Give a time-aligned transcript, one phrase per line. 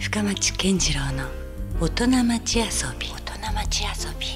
[0.00, 1.24] 深町健次郎の
[1.80, 2.64] 大人町遊
[3.00, 3.08] び。
[3.08, 4.26] 大人町遊び。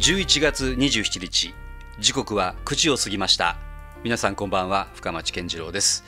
[0.00, 1.54] 11月27日。
[2.00, 3.56] 時刻は9時を過ぎました。
[4.02, 4.88] 皆さんこんばんは。
[4.94, 6.02] 深町健次郎です。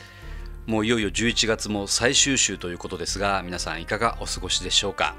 [0.66, 5.14] もういよいよ11月も最終週ということですが皆さんいかがお過ごしでしょうか。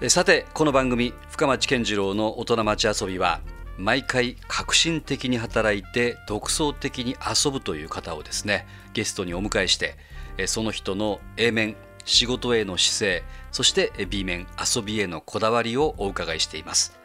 [0.00, 3.42] えさてこの番組深町健次郎の大人町遊びは
[3.76, 16.98] 毎回革新的に働いて独創的に遊ぶという方をですねゲストにお迎えしてえその人の A 面仕事への姿勢そして B 面遊びへのこだわりをお伺いしています。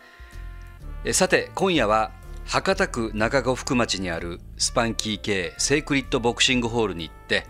[1.12, 2.12] さて今夜は
[2.46, 7.46] 博多区中呉服町にある Spanky K Sacred Boxing Hall に行って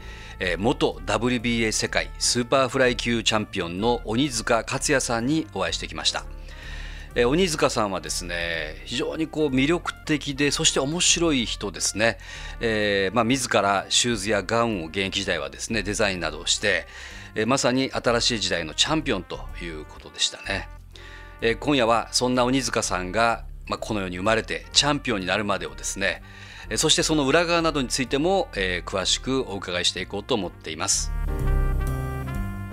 [0.57, 6.25] 元 WBA 世界スーパーフライ級チャンピオンの鬼塚勝也さんにお会いしてきました。
[7.15, 12.17] え鬼塚さんはですね非常にこう魅力的でそして面白い人ですね、
[12.59, 16.87] えーまあ、自らシューズやガウンを現役時代はですねデザインなどをして、
[17.35, 20.67] えーまさに新しい時代のチャンピオンということでしたね、
[21.41, 26.23] えー今夜はそんな鬼塚さんが、まあ、この世に生まれてチャンピオンになるまでをですね
[26.69, 31.11] えーそしてその裏側などについても、えー詳しくお伺いしていこうと思っています。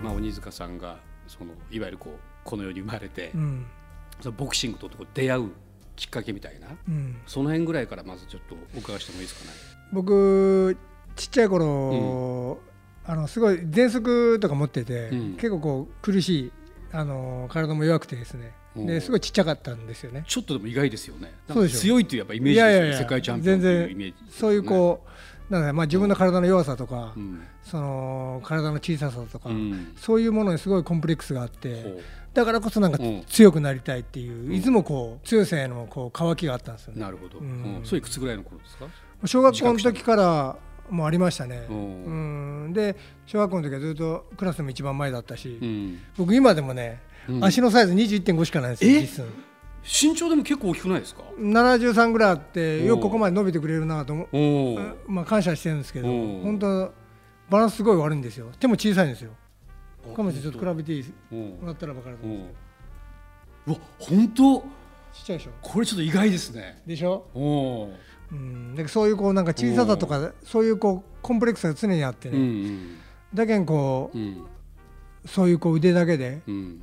[0.03, 3.67] まあ、鬼塚さんがそのいわゆるこうこの世に生まれて、うん
[4.21, 5.51] そのボクシングと出会う
[5.97, 6.69] きっかけみたいな。
[6.89, 9.57] うん、その辺ぐらいからまずちょっとお伺いしてもいいですかね。
[9.93, 10.77] 僕
[11.17, 12.61] ちっちゃい頃、
[13.05, 15.33] あのすごい喘息とか持ってて、うん。
[15.35, 16.53] 結構こう苦しい
[16.93, 18.53] あの体も弱くてですね。
[18.77, 20.25] ですごいちっちゃかったんですよね。
[20.29, 21.35] ちょっとでも意外ですよね。
[21.69, 22.73] 強いっていうやっぱイメージですよね。
[22.73, 25.11] いやいやいや世界チャンピオンっていうイメージね、そういうこう
[25.51, 29.93] だろうまあ自分の体の弱さとか、うん、その体の小ささとか、うん。
[29.97, 31.99] そういうものにすごいコンプレックスがあって
[32.33, 33.25] だからこそなんかうん。
[33.27, 37.01] 強くなりたいっていう、いつもこう強さへのこう渇きがあったんですよね。
[37.01, 37.39] なるほど。
[37.39, 37.81] ううん。
[37.83, 38.87] ん、それいくつぐらいの頃ですか？
[39.27, 40.57] 小学校の時から
[40.89, 47.45] もうありましたね、おううん、で小学校の時はずっとクラスでも一番前だったし、うん、僕今でもね、うん。
[47.45, 49.01] 足のサイズ21.5しかないんですよえ？
[49.03, 49.27] 実寸
[49.83, 54.79] 身長でも結構大きくないですか？73ぐらいあってよくここまで伸びてくれるなと思おお。
[55.07, 56.93] まあ感謝してるんですけどうん本当
[57.49, 58.47] バランスすごい悪いんですよ。
[58.61, 59.31] 手も小さいんですよ。
[60.15, 61.13] かもしちょっと比べていい？
[61.33, 62.57] うんもらったら分かるとうん思うんです
[63.67, 64.61] うわ本当？
[64.61, 64.71] けど
[65.13, 65.51] ちっちゃいでしょ。
[65.63, 66.83] これちょっと意外ですね。
[66.87, 67.27] でしょ？
[68.31, 68.71] うん。
[68.75, 73.01] だからそういうこうなんか小ささとかそういうこうコンプレックスが常にあってうんね
[73.35, 74.29] だけんこうんうん。
[75.25, 76.83] うそういうこう腕だけでうん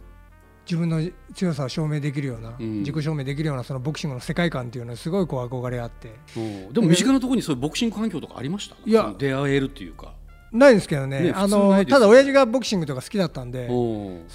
[0.70, 1.02] 自分の
[1.34, 2.80] 強さを証明できるような、うん。
[2.80, 6.14] 自己証明できるようなそのボクシングの世界観っていうのはすごいこう憧れあって。
[6.72, 8.76] でも身近なところにそういうボクシング環境とかありました？
[8.86, 9.14] いや。
[9.18, 10.14] 出会えるっていうか
[10.52, 11.18] ないんですけどね。
[11.18, 13.74] あね普通ないですよのただ親父がボクシングとか好きだったんでそ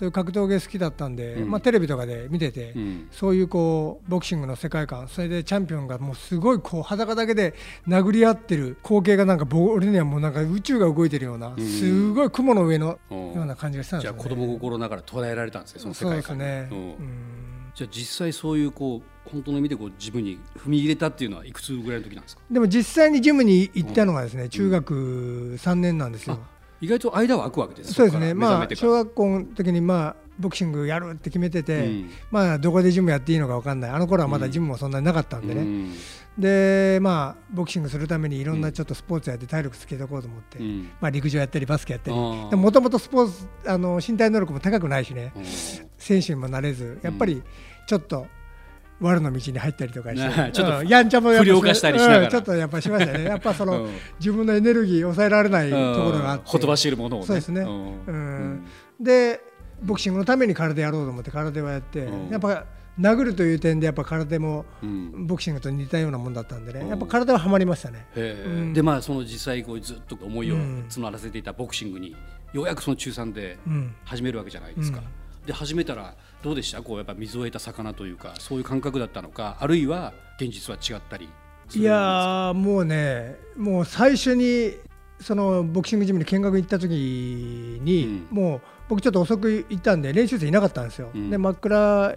[0.03, 1.51] ういう格闘技好きだったんで、うん。
[1.51, 3.09] まあ、テレビとかで見てて、うん。
[3.11, 7.55] そういうこうボクシングの世界観それでチャンピオンがもうすごいこう裸だけで
[7.87, 11.59] 殴り合ってる光景がなんかぼ俺にはもうなんか宇宙が動いてるような、ん。
[11.59, 14.23] すごい雲の上のような感じがしたんですじゃあよね。
[14.23, 16.79] 子供心ながら捉えられたんですねその世そうです界観ね、うん。
[16.79, 22.43] うんじゃあ実際そういうこう本当の意味でこう自分に踏み入れたっていうのはいくつぐらいの時なんですか？
[22.51, 26.39] でも実際にジムに行ったのがですね、中学3年なんですよ。
[26.81, 32.11] 意外と間は空くわけですそうですね、まあ、小学校の時に、まあ、ボクシングやるって決めてて、うん。
[32.33, 35.95] まあ、どこでジムやっていいのか分かんない、あの頃はまだジムもそんなになかったんでね、うん。
[36.37, 40.91] で、まあ、ボクシングするためにいろんなちょっとスポーツやって体力つけておこうと思って、うん。
[41.01, 45.45] まあ、陸上やったり、バスケやったり、もともとスポーツあの身体能力も高くないしね、うん
[46.03, 47.43] 選手にもなれず、やっぱり
[47.87, 48.27] ちょっと。
[49.09, 52.23] 悪の道に入ったりとかして、ね ちょっとうんやんちゃもやっぱ不良化したりしながら。
[52.25, 53.91] うんちょっとやっぱしましたね、やっぱその、うん。
[54.19, 57.27] 自分のエネルギー抑えられないところがあって、ほとばしるものをね。
[57.27, 57.63] そうですね。
[57.63, 57.67] ん。
[58.07, 58.65] うん。
[59.01, 59.41] で
[59.83, 62.31] ボクシングのために空手やろうと思って空手はやって、うん。
[62.31, 62.65] やっぱ
[63.01, 65.27] 殴るという点でやっぱ空手もうん。
[65.27, 66.89] ボクシングと似たようなもんだったんでね、うん。
[66.89, 68.07] やっぱ空手はハマりましたね。
[68.15, 68.73] うん。
[68.73, 70.85] でまあその実際こうずっと思いをうん。
[70.89, 72.15] 募らせていたボクシングに
[72.53, 73.95] ようやくその中3でうん。
[74.05, 74.99] 始めるわけじゃないですか。
[74.99, 75.05] うん
[75.47, 76.83] で始めたらどうでした？
[76.83, 79.57] こうやっぱ水を得た魚というかそういう感覚だったのか？
[79.61, 81.29] あるいは現実は違ったり
[81.75, 84.75] いやーもうねもう最初に
[85.21, 88.37] そのボクシングジムに見学に行った時に、うん。
[88.37, 91.11] もう僕ちょっと遅く行ったんで練習生いなかったんですよ。
[91.15, 91.31] うん。
[91.31, 92.17] で真っ暗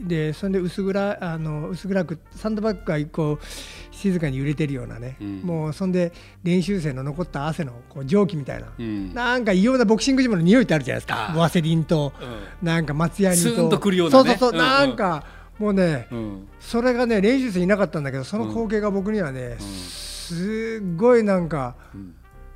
[0.00, 3.44] でそれで薄暗あの薄暗くサンドバッグがこう
[3.90, 5.40] 静かに揺れてるようなね、うん。
[5.40, 6.12] もうそんで
[6.42, 9.14] 練習生の残った汗のこう蒸気みたいな、うん。
[9.14, 11.32] なんか異様なボクシングジムの匂いってあるじゃないですか。
[11.36, 12.66] ワセリンとうん。
[12.66, 13.68] なんか松ヤニと。
[13.68, 14.30] とくるようなね。
[14.30, 14.68] そうそうそう、うんうん。
[14.68, 15.24] なんか
[15.58, 16.48] もうね、うん。
[16.60, 22.14] それがね練習生いなかったんだけどその光景が僕にはね、すっごいなんかうん。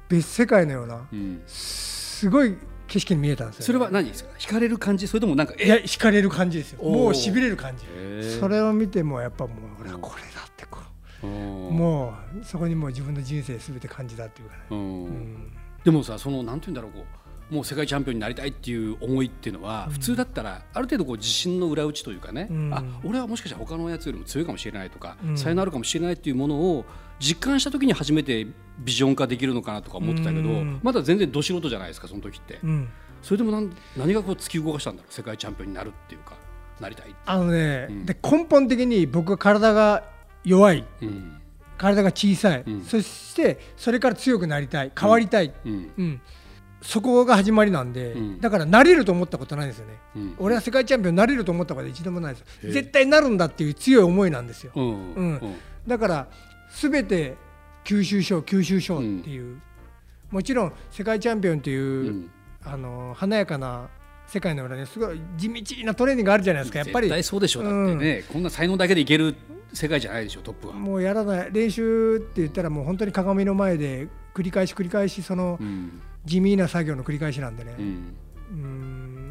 [0.08, 1.40] 別世界のようなうん。
[1.46, 2.54] すごい
[2.90, 4.31] 景色に見えたんですよ、ね、それは何ですか？
[4.37, 5.06] 惹かれる感じ？
[5.06, 6.82] それともなんかいや惹かれる感じですよ。
[6.82, 7.84] もうしびれる感じ。
[8.38, 10.81] それを見てもやっぱもう俺はこれだってこ
[11.22, 11.32] ううん
[11.76, 15.52] もうそこにもう自分の人生すべて感じたっていうかね、うんうん。
[15.84, 17.19] でもさそのなんて言うんだろうこう
[17.50, 22.73] もう世界チャンピオンになりたいっていう思いっていうのは、普通だったらある程度こう自信の裏打ちというかね、うん。
[22.73, 25.38] あ俺はもしかしたら他のやつよりも強いかもしれないとか、うん。
[25.38, 26.85] 才能あるかもしれないっていうものを
[27.19, 28.47] 実感した時に初めて
[28.79, 30.81] ビジョン化できるのかなとか思ってたけど、うん。
[30.82, 32.88] まだ全然ど素人じゃないですかその時って、うん、
[33.23, 36.35] それでもなん何がこう突き動かしたんだろう世界チャンピオンになるっていうか
[36.81, 38.06] なりたい、あのね、うん。
[38.06, 40.05] で根本的に僕は体が
[40.44, 40.85] 弱い。
[41.02, 41.37] うん。
[41.76, 42.85] 体が小さい、うん。
[42.85, 44.93] そしてそれから強くなりたい。
[44.99, 45.93] 変わりたい、うん。
[45.99, 46.20] うん
[46.82, 48.40] そこが始まりなんで、うん。
[48.40, 50.34] だからなれると思ったことないんですよね、うん。
[50.38, 55.14] 俺は世界チャンピオンになれると思ったことは一度もないです絶対なるんだっていう強い思いなんですよ、うん。
[55.14, 55.56] うん。
[55.86, 56.28] だから
[56.80, 57.36] 全て
[57.84, 59.60] 吸収しよう吸収しようっていう、
[60.30, 62.30] もちろん世界チャンピオンっていう、うん。
[62.64, 63.88] あの華やかな
[64.26, 67.08] 世界の裏にすごい地道なトレーニングがあるじゃないですかやっぱり。
[67.08, 67.64] 絶対そうでしょう。
[67.64, 69.34] だってね、こんな才能だけでいける
[69.72, 70.74] 世界じゃないでしょトップは。
[70.74, 71.48] もうやらない。
[71.52, 76.02] 練習って言ったらもう本当に鏡の前で繰り返し繰り返しそのうん。
[76.24, 78.16] 地味な作業の繰り返しなんでね、うん。
[78.50, 78.54] う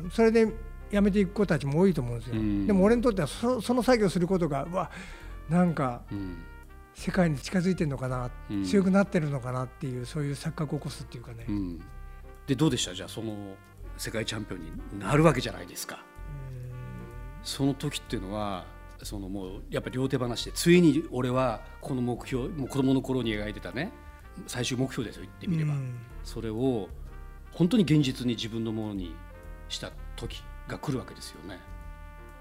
[0.08, 0.10] ん。
[0.12, 0.48] それで
[0.90, 2.66] やめていく子たちも多いと思うんですよ、うん。
[2.66, 4.90] でも俺にとってはそその作業することがうわ
[5.50, 6.38] なんかうん。
[6.96, 8.64] 世界に近づいてるのかな、うん。
[8.64, 11.82] 強くなってるのかなっていうそういう錯覚を起こすっていうかね、うん。
[12.48, 12.96] でどうでした？
[12.96, 13.56] じゃあその
[13.98, 16.04] 世界チャンピオンになるわけじゃないですか。
[17.44, 18.66] その時っていうのは
[19.04, 23.94] そのもうやっぱ両手放しでついに俺はこの目標もう子供の頃に描いてたね
[24.48, 25.96] 最終目標ですよ言ってみれば、うん。
[26.24, 26.90] それを
[27.52, 29.16] 本当に現実に自分のものに
[29.68, 31.60] した時が来るわけですよね。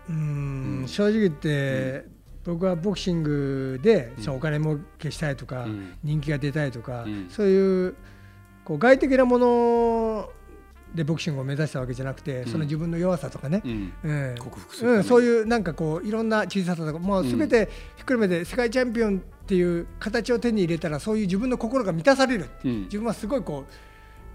[0.08, 0.80] うん。
[0.80, 0.88] うん。
[0.88, 2.06] 正直言って、
[2.44, 5.94] 僕はボクシングで、そのお金儲けしたいとか、うん。
[6.02, 7.28] 人気が出たいとか、うん。
[7.30, 7.96] そういう
[8.64, 10.30] こう外的なもの
[10.94, 13.92] でボクシングを目指したわけじゃなくて、その自分の弱さとかね、うん。
[14.02, 14.34] うん。
[14.38, 14.98] 克服するために。
[14.98, 17.38] うん、そういうなんかこういろんな小ささとかもううん。
[17.38, 22.68] 全てひっくるめて世界チャンピオンっていう形を手に入れたらそういう自分の心が満たされる、う。
[22.68, 22.82] ん。
[22.84, 23.72] 自分はすごいこう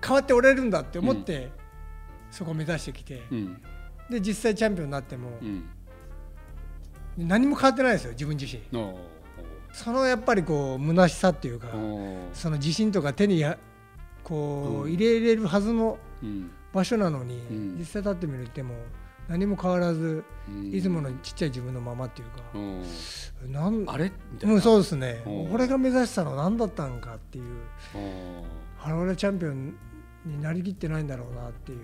[0.06, 1.52] 変わっておれるんだって思って、
[2.32, 3.62] そこを目指してきて、うん。
[4.10, 5.64] で実際チャンピオンになっても、うん。
[7.18, 8.80] 何も変わってないですよ自分自身。
[8.80, 8.98] お
[9.72, 11.68] そのやっぱりこう虚しさっていうか
[12.34, 13.58] その自信とか手にや
[14.24, 14.94] こううん。
[14.94, 16.52] 入れれるはずのうん。
[16.74, 17.78] 場所なのに、ん。
[17.78, 18.74] 実際立ってみるとも
[19.28, 20.74] 何も変わらず、うん。
[20.74, 23.52] いつものちっちゃい自分のままっていうか、うん。
[23.52, 24.12] なんあれ？
[24.32, 24.56] みたいな。
[24.56, 25.24] うん、そうですね。
[25.26, 25.54] うん。
[25.54, 27.46] 俺が目指したのは何だったんかっていう
[27.96, 28.44] おー
[28.86, 29.76] あれ俺はチャンピオン
[30.26, 31.80] になりきってないんだろうなっていう、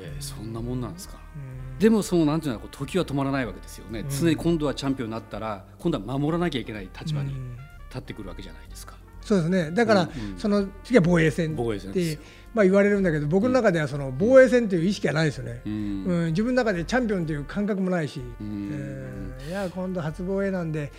[0.00, 1.18] へーそんなもんなんですか。
[1.34, 1.78] うん。
[1.78, 4.08] でもそのなんていうのこう時は止まらないわけですよね、うん。
[4.08, 7.56] 常に今度はチャンピオンになったら今度は守らなきゃいけない立場にうん。
[7.88, 8.94] 立ってくるわけじゃないですか。
[9.24, 9.70] そうですね。
[9.72, 10.38] だから、うんうん。
[10.38, 12.18] その次は防衛戦って、
[12.52, 16.24] まあ、言われるんだけど僕の中ではその防衛戦という意識はないですよね、ううん。
[16.26, 18.34] ん自分の中でチャンピオンという感覚もないし、ん。
[18.40, 19.32] うん。
[19.48, 20.92] いや今度初防衛なんで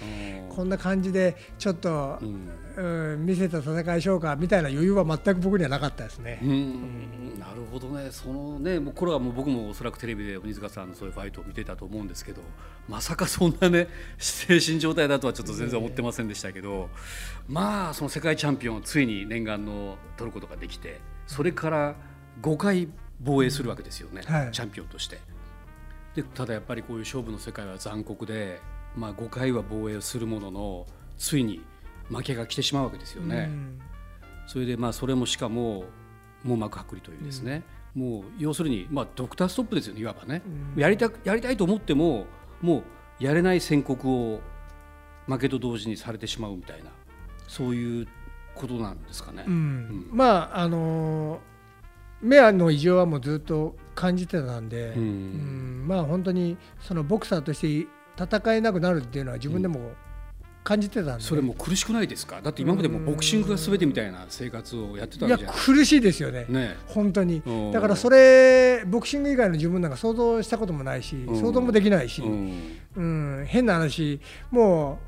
[0.50, 2.50] こんな感じでちょっとう、ん。
[2.78, 6.40] うん見せた戦いしようかみたいな余裕は全く僕にはなかったですね。
[6.44, 6.72] うん。
[6.74, 7.25] な
[7.56, 12.42] るほどね、そのね、もうこれはもう僕もおそらくテレビで鬼塚さんのそういうファイトを見てたと思うんですけど、
[12.88, 13.88] まさかそんなね、
[14.18, 16.90] 精神状態だとはちょっと全然思ってませんでしたけど、
[17.48, 21.96] まあ、その世界チャンピオンをついに念願の取ることができて、それから
[22.42, 22.88] 5回
[23.20, 25.20] 防衛するわけですよね、はいチャンピオンとして。
[26.16, 28.62] でただやっぱりこういう勝負の世界は残酷で、
[28.96, 30.86] まあ、5回は防衛をするものの、
[31.18, 31.62] ついに
[32.10, 33.50] 負けが来てしまうわけですよね。
[33.50, 33.82] うん
[34.48, 35.86] それでまあそれもしかも
[36.46, 37.64] 網膜剥離というですね、
[37.96, 40.42] もう要するにまあドクターストップですよねいわばね、
[40.76, 40.82] うん。
[40.82, 42.28] やりたくやりたいと思っても
[42.62, 42.84] も
[43.20, 44.42] うやれない宣告を
[45.28, 46.92] 負けと同時にされてしまうみたいな
[47.48, 48.08] そういう
[48.54, 49.44] ことなんですかね。
[49.48, 50.08] うん。
[50.12, 51.40] まああのー
[52.22, 55.02] 目の異常はもうずっと感じてたんで、うん。
[55.02, 55.86] うん。
[55.88, 59.92] まあ本当にそのボクサーとして戦えなくなるっていうのは自分でも
[60.66, 62.42] 感じてたんで、それも苦しくないですか？
[62.42, 66.48] だって今までもボクシングが全てみたいな生活をやってたいや苦しいですよね。
[66.50, 66.76] ね。
[66.88, 67.44] 本当に。
[67.46, 67.72] うん。
[67.72, 71.40] だからそれボクシング以外の自分なんか想像したこともないしうん。
[71.40, 72.78] 想像もできないし、うん。
[72.96, 73.02] う
[73.44, 74.20] ん、変な話
[74.50, 75.00] も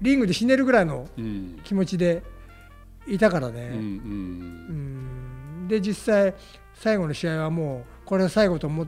[0.00, 1.60] うリングで死ねるぐらいのうん。
[1.62, 2.22] 気持ちで
[3.06, 5.68] いたからね、んうん。
[5.68, 6.34] で実際
[6.74, 8.86] 最後の試合はもうこれは最後と思っ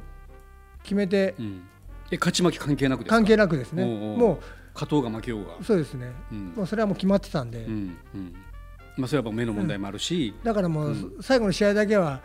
[0.83, 1.62] 決めてうん。
[2.11, 3.16] え勝ち負け関係なくですか？
[3.16, 3.85] 関係なくですね。
[4.19, 4.38] おう
[4.75, 5.57] 勝とうが負けようが。
[5.61, 6.12] うそうですね。
[6.31, 6.52] うん。
[6.57, 8.35] もうそれはもう決まってたんで、うんうん。
[8.97, 11.16] まあ、それはやっぱ目の問題もあるし、だからもううん。
[11.21, 12.21] 最後の試合だけは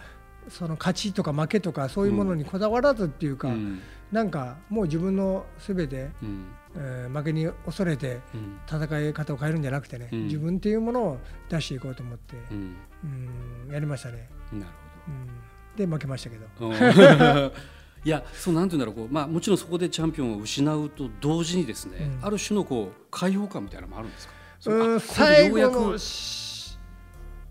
[0.50, 3.80] その勝ちとか負けとかそういうものにこだわらずっていうか、うん。
[4.12, 6.48] なんかもう自分のすべて、うん。
[6.76, 8.60] えー負けに恐れてうん。
[8.68, 10.24] 戦い方を変えるんじゃなくてね、うん。
[10.26, 11.18] 自分っていうものを
[11.50, 12.76] 出していこうと思って、うん。
[13.04, 14.66] うん、やりましたね、なる
[15.08, 16.46] うん、で負けましたけど
[18.10, 22.26] いやそうなんて言うんだろうこう、まあ、もちろんそこでチャンピオンを失うと同時にですね、うん。
[22.26, 24.34] ある種のこう解放感みたいなのもあるんですか？
[24.60, 26.78] そうん最後のし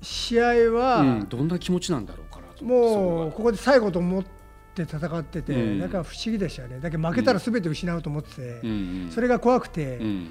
[0.02, 2.64] 試合は、うん、どんな気持ちなんだろうかなと。
[2.64, 4.24] もうここで最後と思っ
[4.74, 5.78] て戦ってて、うん。
[5.80, 6.80] だから不思議でしたよね。
[6.80, 8.72] だけど負けたら全て失うと思ってて、うんう
[9.06, 10.30] ん、それが怖くて、うん。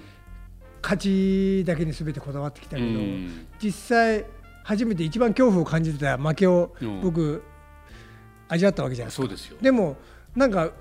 [0.82, 3.48] 勝ちだけに全てこだわってきたけど、うん。
[3.62, 4.26] 実際
[4.64, 7.02] 初めて一番恐怖を感じてた負けをうん。
[7.02, 7.44] 僕、
[8.50, 9.24] 味わったわけじゃないですか。
[9.24, 9.58] そうですよ。
[9.62, 9.98] でも
[10.38, 10.72] なんか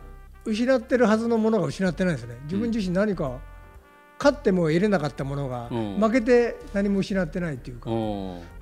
[0.44, 2.36] 失ってるはずのものが失ってないですね。
[2.44, 3.40] 自分自身何か
[4.18, 5.98] 勝っても得れなかったものが、うん。
[5.98, 7.90] 負けて何も失ってないっていうか、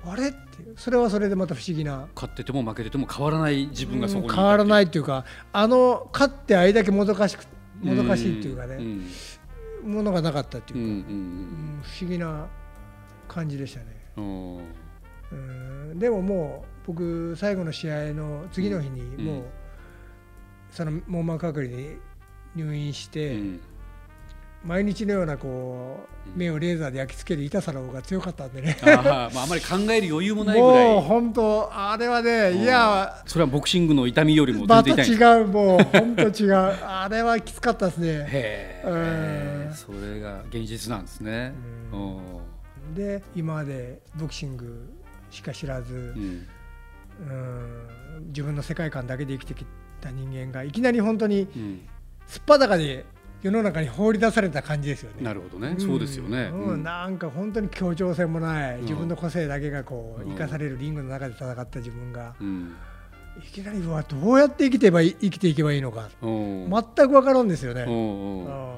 [0.09, 0.37] あれって
[0.77, 2.07] それはそれでまた不思議な。
[2.15, 7.45] 勝ってても負けてても変わらない自分がそこに変わらないっっていうかあの勝ってあれだけもどかしく
[7.81, 9.05] もどかしいっていうかね、ん。
[9.83, 12.47] ものがなかったっていううんか、不思議な
[13.27, 13.85] 感じでしたね。
[14.15, 15.99] うん。
[15.99, 19.25] でももう僕最後の試合の次の日にうん。
[19.25, 19.43] もう
[20.75, 21.97] その網膜剥離に
[22.55, 23.61] 入院して、うん。
[24.63, 28.75] 毎日のようなこう目をレーザーで焼き付ける痛さの方が強かったんでね。
[28.81, 35.39] あーまああまり考える余裕もないぐらもうい本当あれはねいやそれはボクシングの痛みよりもまた全然痛い。
[35.39, 36.53] 違うもう本当違う。
[36.55, 38.07] あれはきつかったですね。
[38.07, 39.73] へえうん。
[39.75, 41.53] それが現実なんですね。
[41.93, 42.91] うう。
[42.91, 44.91] んで今までボクシング
[45.29, 46.47] しか知らず、うん。
[47.19, 49.63] うん自分の世界観だけで生きてき
[50.05, 51.81] た人間がいきなり本当にうん。
[52.27, 53.05] すっぱだかで
[53.41, 55.23] 世の中に放り出された感じですよね。
[55.23, 55.73] なるほどね。
[55.73, 56.49] んそうですよね。
[56.51, 56.63] うん。
[56.73, 56.83] うん。
[56.83, 58.81] なんか本当に協調性もない、ん。
[58.81, 62.73] 自分の個性だけがこううん生かされるリングの中で戦った自分が、うん。
[63.37, 66.69] いきなりうわどうやって生きていけばいい生きていけばいいのか、うん。
[66.71, 67.85] 全く分からんですよね。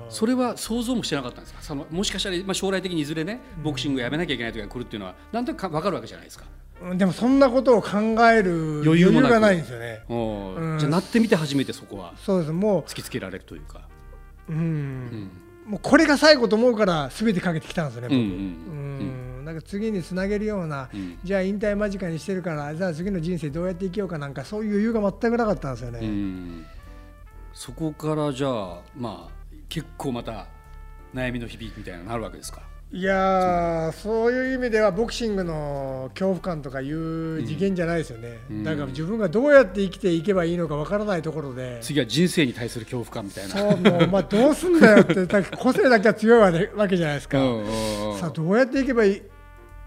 [0.09, 1.61] それは想像もしてなかったんですか？
[1.61, 7.97] そのもしかしたら、まあ、将来的にいずれねボクシングやめなきゃいけない時が来るっていうのはなんとなくか分かるわけじゃないですか、うんでもそんなことを考
[8.29, 10.03] える余余裕がないんですよね。
[10.09, 10.79] うんうん。
[10.79, 12.13] じゃあなってみて初めてそこは。
[12.17, 12.51] そうです。
[12.51, 13.87] も突きつけられるというか、
[14.49, 14.59] う、うん。
[14.59, 15.31] うん。
[15.71, 19.43] もうこれが最後と思うから全てかけてきたんですよね、僕。
[19.45, 21.17] なんか次につなげるような、うん。
[21.23, 25.99] じゃあ引退間近にしてるからじゃあ次の人生どうやって生きようかなんかそういう余裕が全くなかったんですよね。
[26.01, 26.65] うん。
[27.53, 29.31] そこからじゃあまあ
[29.67, 30.47] 結構また
[31.13, 32.61] 悩みの日々みたいなのになるわけですか？
[32.89, 38.63] いやーそういう意味ではボクシングの恐怖感とかいう次元じゃないですよね、うん。
[38.63, 43.49] だから自分がどうやって生きていけばいいのかわからないところで、次は人生に対する恐怖感みたいな。
[43.49, 45.27] そうもうお前どうすんだよって
[45.57, 48.17] 個性だけは強いわけわけじゃないですか、うんうんうん。
[48.19, 49.21] さあどうやっていけばいい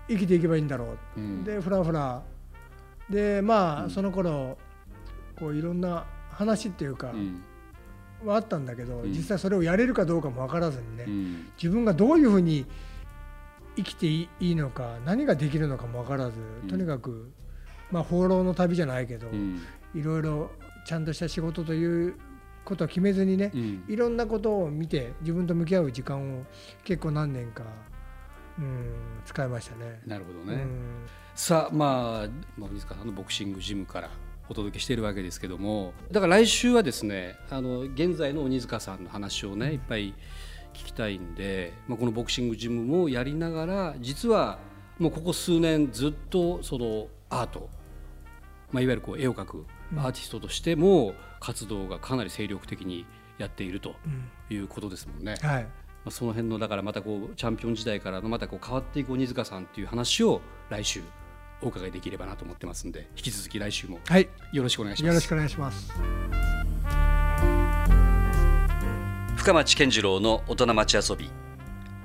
[0.09, 1.43] 生きていけばいいんだろう、うん。
[1.43, 2.23] でフラフラ
[3.09, 4.59] でまあ、その頃
[5.39, 7.43] こういろんな話っていうか、うん
[8.25, 9.13] はあったんだけど、ん。
[9.13, 11.49] 実際それをやれるかどうかも分からずにね、うん。
[11.57, 12.67] 自分がどういうふうに
[13.77, 16.69] 生きていいのか何ができるのかも分からず、うん。
[16.69, 17.31] とにかく、
[17.91, 19.61] まあ、放浪の旅じゃないけど、うん。
[19.95, 20.51] いろいろ
[20.87, 22.15] ちゃんとした仕事という
[22.65, 23.85] ことを決めずにね、うん。
[23.89, 26.45] いろんなことを見て自分と向き合う時間を
[26.85, 27.65] 結構何年か、
[28.59, 30.01] うん、使いましたね。
[30.07, 31.07] なるほどね、うん。
[31.35, 34.11] さあまあまあ鬼塚さんのボクシングジムから
[34.51, 40.13] お届けしているわけですけどもだから来週はですねあの現在の鬼塚さんの話をねいっぱい
[40.75, 44.59] 聞きたいんで、まあ、このボクシングジムもやりながら実は
[44.99, 47.71] もうここ数年ずっとそのアート、
[48.73, 49.67] まあ、いわゆるこう絵を描く
[49.97, 53.07] アーティストとしても活動がかなり精力的に
[53.39, 54.57] やっているとうん。
[54.57, 55.37] いうことですもんね。
[55.41, 55.63] はい。
[55.63, 55.71] ま
[56.07, 60.41] あ、その辺のだからまたこうチャンピオン時代からのまたこう変わっていく鬼塚さんっていう話を
[60.71, 61.03] 来週
[61.63, 65.09] お伺いできればなと思ってますんで引き続き来週もはい、よろしくお願いします。
[65.09, 65.93] よろしくお願いします。
[69.37, 71.31] 深町健次郎の大人町遊び。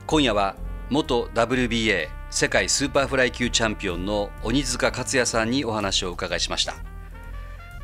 [0.07, 0.55] 今夜は
[0.89, 6.75] 元 WBA 世界スーパーフライ級チャンピオンの鬼塚勝也さんにお話をお伺いしました。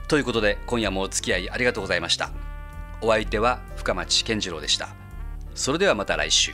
[0.07, 2.31] ということで今夜もお付き合いありがとうございました。
[3.01, 4.89] お相手は深町健次郎でした。
[5.55, 6.53] それではまた来週